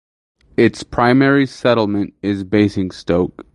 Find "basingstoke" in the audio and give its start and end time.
2.43-3.45